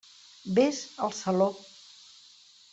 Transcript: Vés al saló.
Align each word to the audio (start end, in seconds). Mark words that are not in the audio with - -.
Vés 0.59 0.79
al 1.09 1.15
saló. 1.19 1.51